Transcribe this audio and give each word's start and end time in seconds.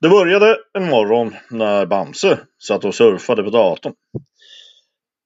Det 0.00 0.08
började 0.08 0.58
en 0.72 0.88
morgon 0.88 1.34
när 1.50 1.86
Bamse 1.86 2.38
satt 2.68 2.84
och 2.84 2.94
surfade 2.94 3.42
på 3.42 3.50
datorn. 3.50 3.94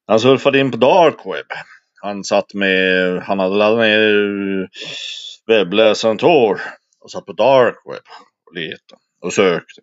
Han 0.06 0.20
surfade 0.20 0.58
in 0.58 0.70
på 0.70 0.76
dark 0.76 1.26
web. 1.26 1.46
Han 2.02 2.24
satt 2.24 2.54
med, 2.54 3.22
han 3.22 3.38
hade 3.38 3.56
laddat 3.56 3.78
ner 3.78 4.68
webbläsaren 5.46 6.18
Tor 6.18 6.60
och 7.00 7.10
satt 7.10 7.26
på 7.26 7.32
dark 7.32 7.76
web 7.86 8.04
och 8.46 8.54
letade 8.54 9.00
och 9.20 9.32
sökte. 9.32 9.80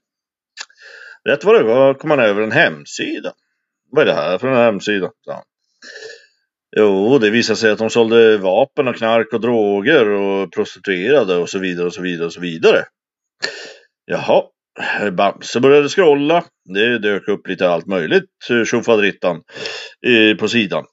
Rätt 1.29 1.43
vad 1.43 1.55
det 1.55 1.63
var 1.63 1.93
kom 1.93 2.09
han 2.09 2.19
över 2.19 2.41
en 2.41 2.51
hemsida. 2.51 3.33
Vad 3.91 4.01
är 4.01 4.05
det 4.05 4.21
här 4.21 4.37
för 4.37 4.47
en 4.47 4.57
hemsida? 4.57 5.11
Ja. 5.25 5.43
Jo, 6.77 7.19
det 7.19 7.29
visade 7.29 7.57
sig 7.57 7.71
att 7.71 7.77
de 7.77 7.89
sålde 7.89 8.37
vapen 8.37 8.87
och 8.87 8.95
knark 8.95 9.33
och 9.33 9.41
droger 9.41 10.09
och 10.09 10.53
prostituerade 10.53 11.35
och 11.35 11.49
så 11.49 11.59
vidare 11.59 11.85
och 11.85 11.93
så 11.93 12.01
vidare 12.01 12.25
och 12.25 12.33
så 12.33 12.41
vidare. 12.41 12.85
Jaha, 14.05 14.43
Bamse 15.11 15.59
började 15.59 15.89
scrolla. 15.89 16.43
Det 16.73 16.99
dök 16.99 17.27
upp 17.27 17.47
lite 17.47 17.69
allt 17.69 17.87
möjligt 17.87 18.49
eh, 18.49 18.63
tjofaderittan 18.63 19.41
på 20.39 20.47
sidan. 20.47 20.85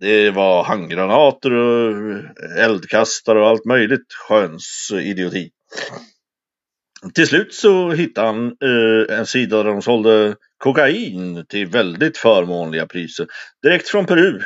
Det 0.00 0.30
var 0.30 0.64
handgranater 0.64 1.52
och 1.52 2.12
eh, 2.12 2.64
eldkastare 2.64 3.40
och 3.40 3.48
allt 3.48 3.64
möjligt 3.64 4.12
sköns 4.28 4.90
idioti. 4.92 5.50
Till 7.14 7.26
slut 7.26 7.54
så 7.54 7.90
hittade 7.90 8.26
han 8.26 8.46
eh, 8.46 9.18
en 9.18 9.26
sida 9.26 9.56
där 9.56 9.64
de 9.64 9.82
sålde 9.82 10.36
kokain 10.58 11.46
till 11.48 11.66
väldigt 11.66 12.18
förmånliga 12.18 12.86
priser. 12.86 13.26
Direkt 13.62 13.88
från 13.88 14.06
Peru. 14.06 14.42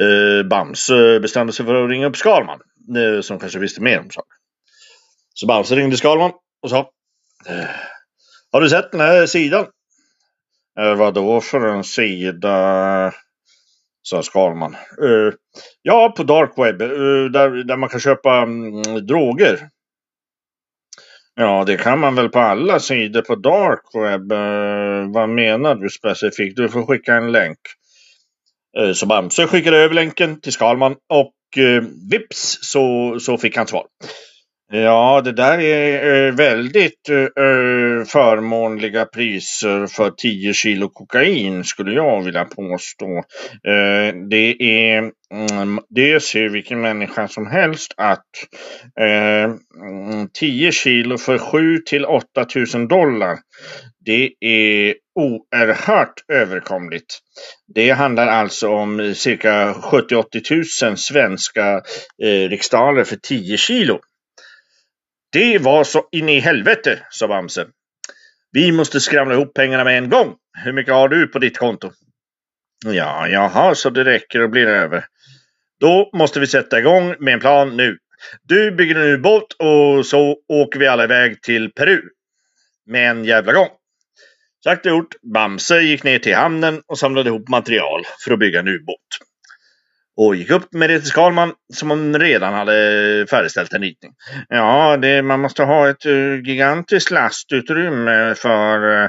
Eh, 0.00 0.46
Bamse 0.46 1.14
eh, 1.14 1.20
bestämde 1.20 1.52
sig 1.52 1.66
för 1.66 1.84
att 1.84 1.90
ringa 1.90 2.06
upp 2.06 2.16
Skalman, 2.16 2.60
eh, 2.96 3.20
som 3.20 3.38
kanske 3.38 3.58
visste 3.58 3.82
mer 3.82 3.98
om 3.98 4.10
saken. 4.10 4.36
Så 5.34 5.46
Bamse 5.46 5.76
ringde 5.76 5.96
Skalman 5.96 6.32
och 6.66 6.70
sa 6.70 6.90
Har 8.52 8.60
du 8.60 8.68
sett 8.68 8.92
den 8.92 9.00
här 9.00 9.26
sidan? 9.26 9.66
Eh, 10.80 10.94
vad 10.94 11.14
då 11.14 11.40
för 11.40 11.66
en 11.66 11.84
sida? 11.84 13.12
sa 14.02 14.22
Skalman. 14.22 14.74
Eh, 14.74 15.34
ja, 15.82 16.14
på 16.16 16.22
dark 16.22 16.52
web, 16.56 16.82
eh, 16.82 17.30
där, 17.30 17.64
där 17.64 17.76
man 17.76 17.88
kan 17.88 18.00
köpa 18.00 18.36
mm, 18.36 19.06
droger. 19.06 19.68
Ja, 21.34 21.64
det 21.64 21.76
kan 21.76 22.00
man 22.00 22.14
väl 22.14 22.28
på 22.28 22.38
alla 22.38 22.80
sidor 22.80 23.22
på 23.22 23.34
dark 23.34 23.82
web. 23.94 24.32
Eh, 24.32 25.12
vad 25.14 25.28
menar 25.28 25.74
du 25.74 25.90
specifikt? 25.90 26.56
Du 26.56 26.68
får 26.68 26.86
skicka 26.86 27.14
en 27.14 27.32
länk. 27.32 27.58
Eh, 28.78 28.92
så 28.92 29.06
Bamse 29.06 29.46
skickade 29.46 29.76
över 29.76 29.94
länken 29.94 30.40
till 30.40 30.52
Skalman 30.52 30.96
och 31.08 31.62
eh, 31.64 31.82
vips 32.10 32.58
så, 32.62 33.16
så 33.20 33.38
fick 33.38 33.56
han 33.56 33.66
svar. 33.66 33.86
Ja, 34.72 35.22
det 35.24 35.32
där 35.32 35.58
är 35.58 36.26
eh, 36.26 36.34
väldigt 36.34 37.08
eh, 37.08 37.16
eh, 37.18 38.04
förmånliga 38.06 39.04
priser 39.04 39.86
för 39.86 40.10
10 40.10 40.54
kilo 40.54 40.88
kokain 40.88 41.64
skulle 41.64 41.94
jag 41.94 42.22
vilja 42.24 42.44
påstå. 42.44 43.22
Det 44.30 44.56
är, 44.62 44.98
mm, 44.98 45.80
det 45.88 46.22
ser 46.22 46.48
vilken 46.48 46.80
människa 46.80 47.28
som 47.28 47.46
helst 47.46 47.94
att 47.96 48.26
mm, 49.00 50.28
10 50.32 50.72
kilo 50.72 51.18
för 51.18 51.38
7 51.38 51.78
till 51.78 52.04
8 52.04 52.46
000 52.74 52.88
dollar 52.88 53.38
det 54.06 54.32
är 54.40 54.94
oerhört 55.14 56.24
överkomligt. 56.32 57.18
Det 57.74 57.90
handlar 57.90 58.26
alltså 58.26 58.68
om 58.68 59.14
cirka 59.14 59.72
70-80 59.72 60.84
000 60.84 60.96
svenska 60.96 61.82
eh, 62.22 62.48
riksdaler 62.48 63.04
för 63.04 63.16
10 63.16 63.56
kilo. 63.56 64.00
Det 65.32 65.58
var 65.58 65.84
så 65.84 66.08
in 66.12 66.28
i 66.28 66.40
helvete, 66.40 66.98
sa 67.10 67.28
Bamse. 67.28 67.66
Vi 68.52 68.72
måste 68.72 69.00
skramla 69.00 69.34
ihop 69.34 69.54
pengarna 69.54 69.84
med 69.84 69.98
en 69.98 70.10
gång. 70.10 70.34
Hur 70.64 70.72
mycket 70.72 70.94
har 70.94 71.08
du 71.08 71.26
på 71.26 71.38
ditt 71.38 71.58
konto? 71.58 71.92
Ja, 72.84 73.28
jaha, 73.28 73.74
så 73.74 73.90
det 73.90 74.04
räcker 74.04 74.42
och 74.42 74.50
blir 74.50 74.66
över. 74.66 75.04
Då 75.80 76.10
måste 76.12 76.40
vi 76.40 76.46
sätta 76.46 76.78
igång 76.78 77.14
med 77.18 77.34
en 77.34 77.40
plan 77.40 77.76
nu. 77.76 77.98
Du 78.42 78.70
bygger 78.70 78.94
en 78.94 79.12
ubåt 79.12 79.52
och 79.52 80.06
så 80.06 80.36
åker 80.48 80.78
vi 80.78 80.86
alla 80.86 81.04
iväg 81.04 81.42
till 81.42 81.72
Peru. 81.72 82.02
Med 82.86 83.10
en 83.10 83.24
jävla 83.24 83.52
gång. 83.52 83.68
Sagt 84.64 84.86
och 84.86 84.92
gjort. 84.92 85.14
Bamse 85.34 85.80
gick 85.80 86.04
ner 86.04 86.18
till 86.18 86.34
hamnen 86.34 86.82
och 86.86 86.98
samlade 86.98 87.28
ihop 87.28 87.48
material 87.48 88.02
för 88.24 88.32
att 88.32 88.38
bygga 88.38 88.58
en 88.58 88.68
ubåt 88.68 89.06
och 90.16 90.36
gick 90.36 90.50
upp 90.50 90.72
med 90.72 90.90
det 90.90 91.00
till 91.00 91.08
Skalman 91.08 91.52
som 91.74 91.90
om 91.90 92.18
redan 92.18 92.54
hade 92.54 93.26
färdigställt 93.30 93.72
en 93.72 93.82
ritning. 93.82 94.12
Ja, 94.48 94.96
det, 94.96 95.22
man 95.22 95.40
måste 95.40 95.62
ha 95.62 95.88
ett 95.88 96.06
uh, 96.06 96.40
gigantiskt 96.44 97.10
lastutrymme 97.10 98.34
för 98.34 99.02
uh, 99.02 99.08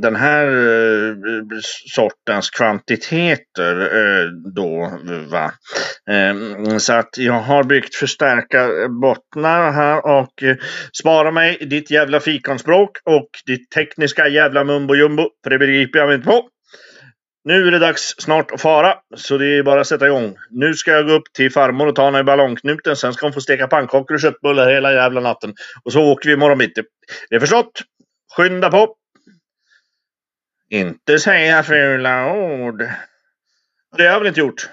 den 0.00 0.16
här 0.16 0.46
uh, 0.46 1.16
sortens 1.94 2.50
kvantiteter 2.50 3.72
då. 4.54 4.92
Va? 5.30 5.52
Ehm, 6.10 6.80
så 6.80 6.92
att 6.92 7.18
jag 7.18 7.40
har 7.40 7.64
byggt 7.64 7.94
förstärka 7.94 8.68
bottnar 8.88 9.72
här 9.72 10.06
och 10.06 10.44
spara 10.98 11.30
mig 11.30 11.58
ditt 11.60 11.90
jävla 11.90 12.20
fikonspråk 12.20 12.90
och 13.04 13.28
ditt 13.46 13.70
tekniska 13.70 14.28
jävla 14.28 14.64
mumbo 14.64 14.94
jumbo, 14.94 15.28
för 15.44 15.50
det 15.50 15.58
begriper 15.58 15.98
jag 15.98 16.06
mig 16.06 16.16
inte 16.16 16.28
på. 16.28 16.48
Nu 17.44 17.66
är 17.66 17.70
det 17.70 17.78
dags 17.78 18.14
snart 18.18 18.50
att 18.50 18.60
fara, 18.60 18.98
så 19.16 19.38
det 19.38 19.46
är 19.46 19.62
bara 19.62 19.80
att 19.80 19.86
sätta 19.86 20.06
igång. 20.06 20.36
Nu 20.50 20.74
ska 20.74 20.90
jag 20.90 21.06
gå 21.06 21.12
upp 21.12 21.32
till 21.32 21.52
farmor 21.52 21.86
och 21.86 21.96
ta 21.96 22.04
henne 22.04 22.18
i 22.20 22.24
ballongknuten. 22.24 22.96
Sen 22.96 23.14
ska 23.14 23.26
hon 23.26 23.32
få 23.32 23.40
steka 23.40 23.66
pannkakor 23.66 24.14
och 24.14 24.20
köttbullar 24.20 24.70
hela 24.70 24.92
jävla 24.92 25.20
natten. 25.20 25.54
Och 25.84 25.92
så 25.92 26.02
åker 26.02 26.28
vi 26.28 26.34
imorgon 26.34 26.58
bitti. 26.58 26.82
Det 27.30 27.36
är 27.36 27.40
förstått? 27.40 27.82
Skynda 28.36 28.70
på! 28.70 28.96
Inte 30.70 31.18
säga 31.18 31.62
fula 31.62 32.32
ord. 32.32 32.78
Det 33.96 34.02
har 34.02 34.10
jag 34.12 34.18
väl 34.18 34.28
inte 34.28 34.40
gjort? 34.40 34.68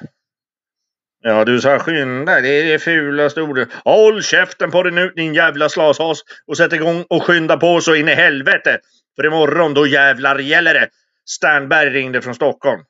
Ja, 1.22 1.46
du 1.46 1.62
sa 1.62 1.80
skynda. 1.80 2.42
Det 2.42 2.50
är 2.50 2.72
det 2.72 2.80
fulaste 2.80 3.42
ordet. 3.42 3.70
Håll 3.86 4.24
käften 4.24 4.72
på 4.72 4.84
dig 4.84 4.92
nu, 4.92 5.10
din 5.16 5.34
jävla 5.34 5.70
slashas. 5.70 6.22
Och 6.48 6.58
sätt 6.58 6.74
igång 6.74 7.06
och 7.10 7.24
skynda 7.24 7.58
på 7.58 7.82
så 7.82 7.96
in 7.96 8.10
i 8.10 8.14
helvete. 8.14 8.80
För 9.16 9.26
imorgon, 9.26 9.74
då 9.74 9.88
jävlar 9.88 10.40
gäller 10.40 10.74
det. 10.74 10.90
Sternberg 11.32 11.90
ringde 11.90 12.22
från 12.22 12.36
Stockholm. 12.36 12.82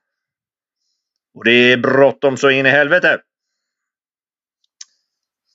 Och 1.36 1.44
det 1.44 1.52
är 1.52 1.78
bråttom 1.78 2.38
så 2.38 2.50
in 2.50 2.66
i 2.66 2.70
helvete. 2.70 3.22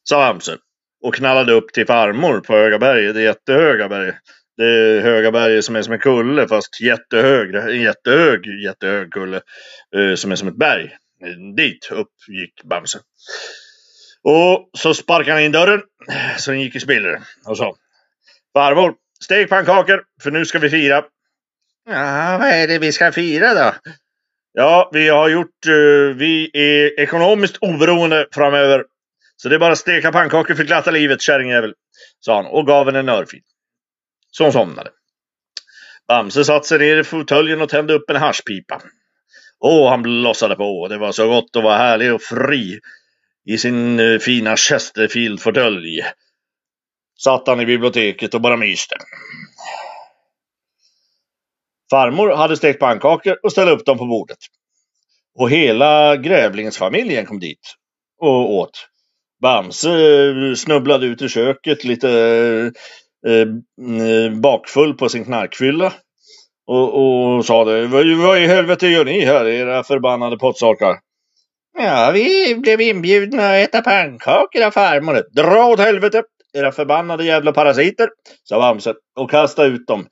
Sa 0.02 0.16
Bamse 0.16 0.58
och 1.02 1.14
knallade 1.14 1.52
upp 1.52 1.72
till 1.72 1.86
farmor 1.86 2.40
på 2.40 2.52
Höga 2.52 2.78
berget, 2.78 3.14
det 3.14 3.22
jättehöga 3.22 3.88
berget. 3.88 4.14
Det 4.56 5.00
höga 5.02 5.32
berget 5.32 5.64
som 5.64 5.76
är 5.76 5.82
som 5.82 5.92
en 5.92 5.98
kulle 5.98 6.48
fast 6.48 6.80
jättehög. 6.80 7.54
En 7.54 7.82
jättehög, 7.82 8.46
jättehög 8.46 9.12
kulle 9.12 9.40
eh, 9.96 10.14
som 10.14 10.32
är 10.32 10.36
som 10.36 10.48
ett 10.48 10.56
berg. 10.56 10.96
Dit 11.56 11.88
upp 11.90 12.12
gick 12.28 12.64
Bamse. 12.64 12.98
Och 14.22 14.70
så 14.78 14.94
sparkade 14.94 15.32
han 15.32 15.42
in 15.42 15.52
dörren 15.52 15.82
så 16.38 16.50
den 16.50 16.60
gick 16.60 16.76
i 16.76 16.80
spillror 16.80 17.22
och 17.46 17.56
sa 17.56 17.76
Farmor, 18.52 18.94
stek 19.24 19.48
pannkakor 19.48 20.04
för 20.22 20.30
nu 20.30 20.46
ska 20.46 20.58
vi 20.58 20.70
fira. 20.70 21.04
Ja, 21.86 22.38
vad 22.40 22.48
är 22.48 22.68
det 22.68 22.78
vi 22.78 22.92
ska 22.92 23.12
fira 23.12 23.54
då? 23.54 23.74
Ja, 24.52 24.90
vi 24.92 25.08
har 25.08 25.28
gjort, 25.28 25.66
uh, 25.68 26.16
vi 26.16 26.50
är 26.52 27.00
ekonomiskt 27.00 27.56
oberoende 27.60 28.26
framöver. 28.32 28.84
Så 29.36 29.48
det 29.48 29.54
är 29.54 29.58
bara 29.58 29.72
att 29.72 29.78
steka 29.78 30.12
pannkakor 30.12 30.54
för 30.54 30.64
glatta 30.64 30.90
livet, 30.90 31.20
kärringjävel. 31.20 31.74
Sa 32.20 32.36
han 32.36 32.46
och 32.46 32.66
gav 32.66 32.86
henne 32.86 32.98
en 32.98 33.08
örfil. 33.08 33.40
Så 34.30 34.44
hon 34.44 34.52
somnade. 34.52 34.90
Bamse 36.08 36.44
satte 36.44 36.68
sig 36.68 36.78
ner 36.78 36.96
i 36.96 37.04
fåtöljen 37.04 37.60
och 37.60 37.68
tände 37.68 37.94
upp 37.94 38.10
en 38.10 38.16
haschpipa. 38.16 38.82
Och 39.60 39.90
han 39.90 40.02
blossade 40.02 40.56
på. 40.56 40.88
Det 40.88 40.98
var 40.98 41.12
så 41.12 41.28
gott 41.28 41.56
att 41.56 41.64
vara 41.64 41.76
härlig 41.76 42.14
och 42.14 42.22
fri 42.22 42.80
i 43.44 43.58
sin 43.58 44.00
uh, 44.00 44.18
fina 44.18 44.56
Chesterfield-fåtölj. 44.56 46.02
Satt 47.18 47.46
han 47.46 47.60
i 47.60 47.66
biblioteket 47.66 48.34
och 48.34 48.40
bara 48.40 48.56
myste. 48.56 48.96
Farmor 51.90 52.30
hade 52.30 52.56
stekt 52.56 52.80
pannkakor 52.80 53.36
och 53.42 53.52
ställde 53.52 53.72
upp 53.72 53.86
dem 53.86 53.98
på 53.98 54.06
bordet. 54.06 54.38
Och 55.38 55.50
hela 55.50 56.16
grävlingsfamiljen 56.16 57.26
kom 57.26 57.40
dit 57.40 57.74
och 58.20 58.52
åt. 58.54 58.88
Bamse 59.42 59.90
eh, 59.90 60.54
snubblade 60.54 61.06
ut 61.06 61.22
i 61.22 61.28
köket 61.28 61.84
lite 61.84 62.10
eh, 63.26 63.32
eh 63.32 63.46
mm, 63.80 64.40
bakfull 64.40 64.94
på 64.94 65.08
sin 65.08 65.24
knarkfylla. 65.24 65.92
Och, 66.66 67.34
och 67.36 67.44
sa 67.44 67.64
det. 67.64 67.86
Vad, 67.86 68.16
vad 68.16 68.38
i 68.38 68.46
helvete 68.46 68.86
gör 68.86 69.04
ni 69.04 69.24
här, 69.24 69.44
era 69.44 69.84
förbannade 69.84 70.38
pottsakar? 70.38 70.96
Ja, 71.78 72.10
vi 72.14 72.54
blev 72.54 72.80
inbjudna 72.80 73.48
att 73.48 73.68
äta 73.68 73.82
pannkakor 73.82 74.62
av 74.62 74.70
farmor. 74.70 75.22
Dra 75.32 75.66
åt 75.66 75.80
helvete, 75.80 76.22
era 76.58 76.72
förbannade 76.72 77.24
jävla 77.24 77.52
parasiter, 77.52 78.08
sa 78.44 78.58
Bamse 78.58 78.94
och 79.16 79.30
kastade 79.30 79.68
ut 79.68 79.86
dem 79.86 80.06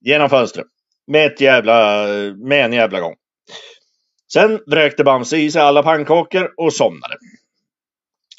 Genom 0.00 0.30
fönstret. 0.30 0.66
Med, 1.06 1.26
ett 1.26 1.40
jävla, 1.40 2.06
med 2.36 2.64
en 2.64 2.72
jävla 2.72 3.00
gång. 3.00 3.14
Sen 4.32 4.60
vräkte 4.66 5.04
Bamse 5.04 5.36
i 5.36 5.50
sig 5.50 5.62
alla 5.62 5.82
pannkakor 5.82 6.50
och 6.56 6.72
somnade. 6.72 7.16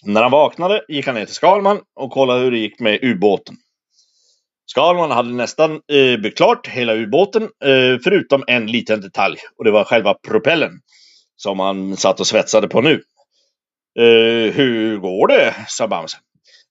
När 0.03 0.21
han 0.21 0.31
vaknade 0.31 0.85
gick 0.87 1.05
han 1.05 1.15
ner 1.15 1.25
till 1.25 1.35
Skalman 1.35 1.81
och 1.95 2.11
kollade 2.11 2.39
hur 2.39 2.51
det 2.51 2.57
gick 2.57 2.79
med 2.79 3.03
ubåten. 3.03 3.55
Skalman 4.65 5.11
hade 5.11 5.33
nästan 5.33 5.71
eh, 5.71 6.19
byggt 6.19 6.37
klart 6.37 6.67
hela 6.67 6.93
ubåten, 6.93 7.43
eh, 7.43 7.97
förutom 8.03 8.43
en 8.47 8.67
liten 8.67 9.01
detalj. 9.01 9.37
Och 9.57 9.63
det 9.63 9.71
var 9.71 9.83
själva 9.83 10.13
propellen. 10.13 10.71
Som 11.35 11.59
han 11.59 11.97
satt 11.97 12.19
och 12.19 12.27
svetsade 12.27 12.67
på 12.67 12.81
nu. 12.81 13.03
Eh, 13.99 14.53
hur 14.53 14.97
går 14.97 15.27
det? 15.27 15.55
sa 15.67 15.87
Bamse. 15.87 16.17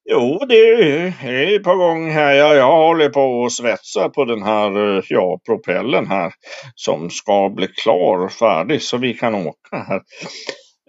Jo, 0.05 0.39
det 0.49 0.55
är 0.55 1.59
på 1.59 1.75
gång 1.75 2.11
här. 2.11 2.33
Jag, 2.33 2.57
jag 2.57 2.77
håller 2.77 3.09
på 3.09 3.45
att 3.45 3.53
svetsa 3.53 4.09
på 4.09 4.25
den 4.25 4.43
här 4.43 4.97
eh, 4.97 5.03
ja, 5.09 5.41
propellen 5.47 6.07
här. 6.07 6.33
Som 6.75 7.11
ska 7.11 7.49
bli 7.49 7.67
klar, 7.67 8.25
och 8.25 8.33
färdig, 8.33 8.83
så 8.83 8.97
vi 8.97 9.15
kan 9.15 9.35
åka 9.35 9.77
här. 9.77 10.03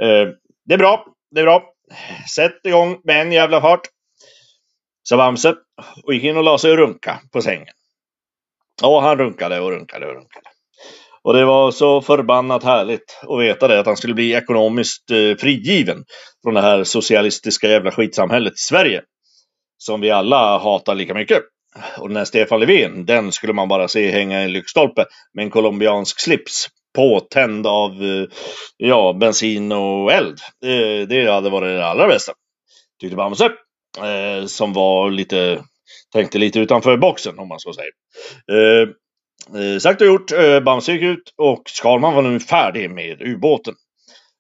Eh, 0.02 0.30
det 0.66 0.74
är 0.74 0.78
bra, 0.78 1.06
det 1.32 1.42
är 1.42 1.46
bra. 1.46 1.64
Sätt 2.36 2.60
igång 2.64 3.02
med 3.04 3.22
en 3.22 3.32
jävla 3.32 3.62
fart. 3.62 3.82
Sa 5.04 5.18
Bamse 5.18 5.56
och 6.04 6.14
gick 6.14 6.24
in 6.24 6.38
och 6.38 6.44
la 6.44 6.58
sig 6.58 6.72
och 6.72 6.78
runka 6.78 7.20
på 7.32 7.42
sängen. 7.42 7.74
Ja, 8.82 9.00
han 9.02 9.18
runkade 9.18 9.60
och 9.60 9.72
runkade 9.72 10.06
och 10.08 10.14
runkade. 10.14 10.51
Och 11.24 11.34
det 11.34 11.46
var 11.46 11.72
så 11.72 12.02
förbannat 12.02 12.64
härligt 12.64 13.20
att 13.22 13.40
veta 13.40 13.68
det, 13.68 13.80
att 13.80 13.86
han 13.86 13.98
skulle 13.98 14.14
bli 14.14 14.34
ekonomiskt 14.34 15.12
eh, 15.12 15.36
frigiven 15.38 16.04
från 16.44 16.54
det 16.54 16.62
här 16.62 16.84
socialistiska 16.84 17.70
jävla 17.70 17.92
skitsamhället 17.92 18.58
Sverige. 18.58 19.02
Som 19.78 20.02
vi 20.02 20.12
alla 20.12 20.58
hatar 20.58 20.96
lika 20.96 21.14
mycket. 21.14 21.42
Och 21.98 22.08
den 22.08 22.18
här 22.18 22.26
Stefan 22.26 22.60
Löfven, 22.60 23.06
den 23.06 23.32
skulle 23.32 23.54
man 23.54 23.68
bara 23.68 23.88
se 23.88 24.12
hänga 24.12 24.42
i 24.42 24.46
en 24.46 24.54
lyktstolpe 24.54 25.06
med 25.34 25.44
en 25.44 25.52
colombiansk 25.52 26.20
slips. 26.20 26.68
Påtänd 26.96 27.68
av 27.68 27.92
eh, 27.92 28.28
ja, 28.78 29.14
bensin 29.20 29.72
och 29.72 30.12
eld. 30.12 30.38
Det, 30.62 31.06
det 31.06 31.32
hade 31.32 31.50
varit 31.50 31.78
det 31.78 31.86
allra 31.86 32.08
bästa. 32.08 32.34
Tyckte 33.02 33.16
Bamse. 33.16 33.46
Eh, 33.98 34.46
som 34.46 34.74
var 34.74 35.12
lite, 35.12 35.64
tänkte 36.14 36.38
lite 36.38 36.60
utanför 36.60 36.98
boxen 36.98 37.40
om 37.40 37.48
man 37.48 37.60
så 37.60 37.74
säger. 37.74 37.92
Eh, 38.52 38.90
Eh, 39.50 39.80
sagt 39.80 40.02
och 40.02 40.08
gjort, 40.08 40.32
eh, 40.32 40.60
Bamse 40.60 40.92
gick 40.92 41.02
ut 41.02 41.34
och 41.38 41.64
Skalman 41.66 42.14
var 42.14 42.22
nu 42.22 42.40
färdig 42.40 42.90
med 42.90 43.22
ubåten. 43.22 43.74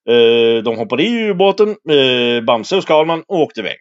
Eh, 0.09 0.63
de 0.63 0.77
hoppade 0.77 1.03
i 1.03 1.29
ubåten, 1.29 1.69
eh, 1.69 2.43
Bamse 2.43 2.75
och 2.75 2.83
Skalman, 2.83 3.23
och 3.27 3.39
åkte 3.39 3.59
iväg. 3.59 3.77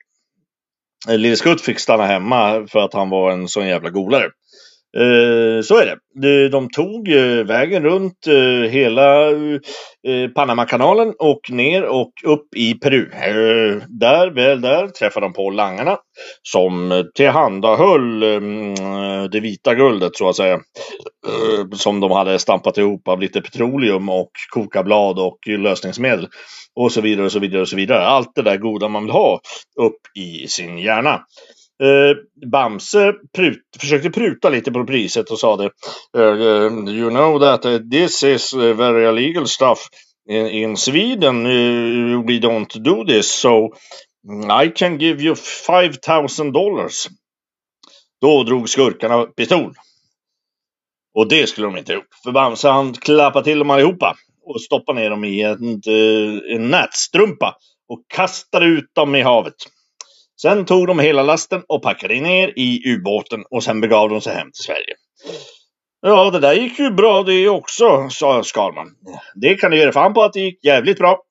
Eh, 1.08 1.19
Lille 1.19 1.37
Skutt 1.37 1.61
fick 1.61 1.78
stanna 1.78 2.06
hemma 2.06 2.67
för 2.70 2.81
att 2.81 2.94
han 2.94 3.11
var 3.11 3.31
en 3.31 3.49
sån 3.49 3.67
jävla 3.67 3.90
golare. 3.90 4.31
Eh, 4.96 5.62
så 5.62 5.76
är 5.76 5.87
det. 5.87 6.48
De, 6.48 6.69
tog 6.70 7.08
eh, 7.08 7.44
vägen 7.44 7.82
runt 7.82 8.26
eh, 8.26 8.70
hela 8.70 9.31
Panamakanalen 10.34 11.14
och 11.19 11.50
ner 11.50 11.82
och 11.82 12.12
upp 12.25 12.54
i 12.56 12.75
Peru. 12.75 13.10
Där, 13.88 14.31
väl 14.31 14.60
där, 14.60 14.88
träffade 14.88 15.26
de 15.26 15.32
på 15.32 15.50
langarna 15.50 15.98
som 16.42 17.04
tillhandahöll 17.14 18.22
mm, 18.22 18.75
det 19.31 19.40
vita 19.40 19.75
guldet 19.75 20.16
så 20.16 20.28
att 20.28 20.37
säga. 20.37 20.60
Som 21.72 22.00
de 22.00 22.10
hade 22.10 22.38
stampat 22.38 22.78
ihop 22.78 23.08
av 23.08 23.20
lite 23.20 23.40
petroleum 23.40 24.08
och 24.08 24.31
kokablad 24.50 25.19
och 25.19 25.38
lösningsmedel. 25.46 26.28
Och 26.75 26.92
så 26.92 27.00
vidare 27.00 27.26
och 27.26 27.32
så 27.32 27.38
vidare 27.38 27.60
och 27.60 27.69
så 27.69 27.76
vidare. 27.76 28.06
Allt 28.06 28.34
det 28.34 28.42
där 28.42 28.56
goda 28.56 28.88
man 28.88 29.02
vill 29.02 29.12
ha 29.12 29.40
upp 29.81 30.00
i 30.19 30.48
sin 30.48 30.78
hjärna. 30.78 31.20
Eh, 31.82 32.16
Bamse 32.50 33.14
prut, 33.36 33.62
försökte 33.80 34.10
pruta 34.10 34.48
lite 34.48 34.72
på 34.72 34.84
priset 34.84 35.30
och 35.30 35.38
sa 35.38 35.56
det. 35.56 35.70
Uh, 36.18 36.88
you 36.88 37.10
know 37.10 37.40
that 37.40 37.66
uh, 37.66 37.78
this 37.90 38.22
is 38.22 38.54
very 38.54 39.08
illegal 39.08 39.46
stuff. 39.46 39.88
In, 40.28 40.46
in 40.46 40.76
Sweden 40.76 41.46
uh, 41.46 42.22
we 42.26 42.38
don't 42.38 42.82
do 42.82 43.04
this 43.04 43.32
so 43.32 43.68
I 44.64 44.68
can 44.76 44.98
give 44.98 45.22
you 45.22 45.34
5000 45.34 46.52
dollars. 46.52 47.08
Då 48.20 48.42
drog 48.42 48.68
skurkarna 48.68 49.22
pistol. 49.22 49.74
Och 51.14 51.28
det 51.28 51.46
skulle 51.48 51.66
de 51.66 51.76
inte 51.76 51.92
ha 51.92 51.96
gjort. 51.96 52.14
För 52.24 52.32
Bamse 52.32 52.68
han 52.68 52.94
klappade 52.94 53.44
till 53.44 53.58
dem 53.58 53.70
allihopa 53.70 54.16
och 54.44 54.62
stoppade 54.62 55.00
ner 55.00 55.10
dem 55.10 55.24
i 55.24 55.42
en, 55.42 55.82
en 56.56 56.70
nätstrumpa 56.70 57.56
och 57.88 58.00
kastade 58.08 58.66
ut 58.66 58.94
dem 58.94 59.14
i 59.14 59.22
havet. 59.22 59.54
Sen 60.42 60.64
tog 60.64 60.87
de 60.87 60.98
hela 60.98 61.22
lasten 61.22 61.62
och 61.69 61.82
packade 61.82 62.20
ner 62.20 62.52
i 62.56 62.92
ubåten 62.94 63.44
och 63.50 63.64
sen 63.64 63.81
begav 63.81 64.08
de 64.08 64.20
sig 64.20 64.34
hem 64.34 64.52
till 64.52 64.64
Sverige. 64.64 64.94
Ja, 66.02 66.31
det 66.31 66.38
där 66.38 66.52
gick 66.54 66.78
ju 66.78 66.90
bra 66.90 67.22
det 67.22 67.48
också, 67.48 68.08
sa 68.10 68.42
Skalman. 68.42 68.88
Det 69.34 69.54
kan 69.54 69.70
du 69.70 69.78
göra 69.78 69.92
fan 69.92 70.14
på 70.14 70.22
att 70.22 70.32
det 70.32 70.40
gick 70.40 70.64
jävligt 70.64 70.98
bra, 70.98 71.22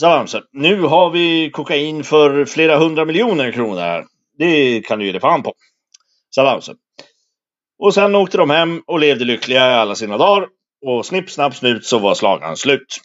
sa 0.00 0.18
Bamse. 0.18 0.42
Nu 0.52 0.82
har 0.82 1.10
vi 1.10 1.50
kokain 1.50 2.04
för 2.04 2.44
flera 2.44 2.76
hundra 2.78 3.04
miljoner 3.04 3.52
kronor 3.52 3.80
här. 3.80 4.04
Det 4.38 4.80
kan 4.80 4.98
du 4.98 5.06
ge 5.06 5.12
dig 5.12 5.20
fan 5.20 5.42
på, 5.42 5.52
sa 6.30 6.44
Bamse. 6.44 6.74
Och 7.78 7.94
sen 7.94 8.14
åkte 8.14 8.38
de 8.38 8.50
hem 8.50 8.82
och 8.86 9.00
levde 9.00 9.24
lyckliga 9.24 9.70
i 9.70 9.74
alla 9.74 9.94
sina 9.94 10.18
dagar. 10.18 10.48
Och 10.86 11.06
snipp, 11.06 11.30
snapp, 11.30 11.54
snut 11.54 11.84
så 11.84 11.98
var 11.98 12.14
slagan 12.14 12.56
slut. 12.56 13.00